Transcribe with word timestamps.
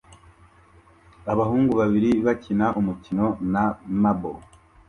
Abahungu 1.31 1.71
babiri 1.81 2.11
bakina 2.25 2.65
umukino 2.79 3.27
na 3.53 3.63
marble 4.01 4.41